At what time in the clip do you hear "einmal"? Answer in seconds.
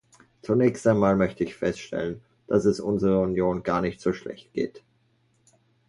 0.87-1.15